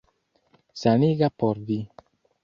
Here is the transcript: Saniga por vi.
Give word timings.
Saniga 0.81 1.29
por 1.43 1.59
vi. 1.67 1.79